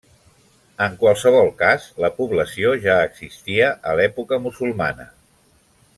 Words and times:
En 0.85 0.95
qualsevol 1.01 1.51
cas, 1.59 1.85
la 2.05 2.11
població 2.21 2.73
ja 2.87 2.97
existia 3.11 3.71
a 3.93 3.97
l'època 4.01 4.41
musulmana. 4.47 5.11